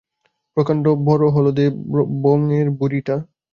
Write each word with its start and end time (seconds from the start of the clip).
প্রকাণ্ড 0.57 0.85
বড় 1.07 1.25
হলদে 1.29 1.65
বঙের 2.23 2.67
বুড়িটা। 2.71 3.15